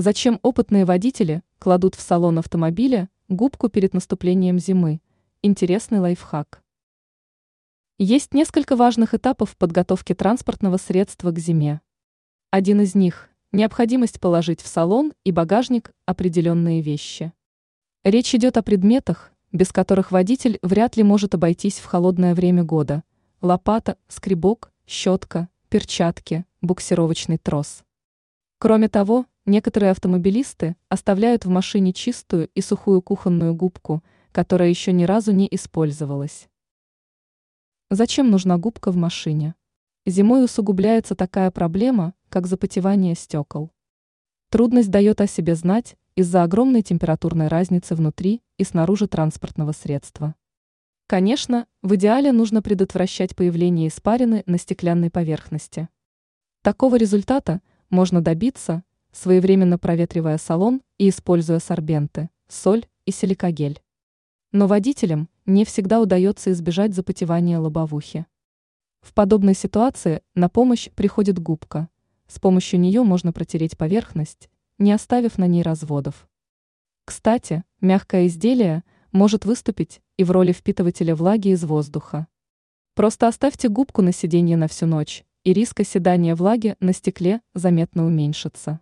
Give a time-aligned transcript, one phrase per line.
[0.00, 5.00] Зачем опытные водители кладут в салон автомобиля губку перед наступлением зимы?
[5.42, 6.62] Интересный лайфхак.
[7.98, 11.80] Есть несколько важных этапов подготовки транспортного средства к зиме.
[12.52, 17.32] Один из них– необходимость положить в салон и багажник определенные вещи.
[18.04, 23.02] Речь идет о предметах, без которых водитель вряд ли может обойтись в холодное время года–
[23.40, 27.82] лопата, скребок, щетка, перчатки, буксировочный трос.
[28.60, 35.04] Кроме того, некоторые автомобилисты оставляют в машине чистую и сухую кухонную губку, которая еще ни
[35.04, 36.48] разу не использовалась.
[37.90, 39.54] Зачем нужна губка в машине?
[40.06, 43.72] Зимой усугубляется такая проблема, как запотевание стекол.
[44.50, 50.34] Трудность дает о себе знать из-за огромной температурной разницы внутри и снаружи транспортного средства.
[51.06, 55.88] Конечно, в идеале нужно предотвращать появление испарины на стеклянной поверхности.
[56.62, 58.82] Такого результата можно добиться,
[59.18, 63.82] своевременно проветривая салон и используя сорбенты, соль и силикогель.
[64.52, 68.26] Но водителям не всегда удается избежать запотевания лобовухи.
[69.00, 71.88] В подобной ситуации на помощь приходит губка.
[72.28, 76.28] С помощью нее можно протереть поверхность, не оставив на ней разводов.
[77.04, 82.28] Кстати, мягкое изделие может выступить и в роли впитывателя влаги из воздуха.
[82.94, 88.06] Просто оставьте губку на сиденье на всю ночь, и риск оседания влаги на стекле заметно
[88.06, 88.80] уменьшится.